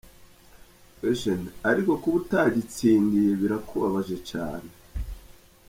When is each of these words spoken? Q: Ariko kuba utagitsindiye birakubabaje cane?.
Q: 0.97 1.01
Ariko 1.69 1.91
kuba 2.01 2.15
utagitsindiye 2.21 3.31
birakubabaje 3.41 4.15
cane?. 4.29 4.71